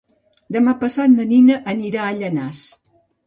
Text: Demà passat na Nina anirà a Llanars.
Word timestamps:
Demà 0.55 0.73
passat 0.83 1.11
na 1.17 1.27
Nina 1.33 1.59
anirà 1.75 2.07
a 2.09 2.17
Llanars. 2.21 2.63